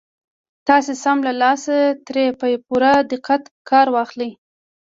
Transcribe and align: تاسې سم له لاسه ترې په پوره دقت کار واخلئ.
تاسې 0.67 0.91
سم 1.03 1.17
له 1.27 1.33
لاسه 1.41 1.75
ترې 2.05 2.25
په 2.39 2.47
پوره 2.65 2.93
دقت 3.11 3.43
کار 3.69 3.87
واخلئ. 3.95 4.31